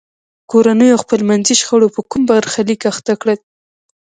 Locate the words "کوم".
2.09-2.21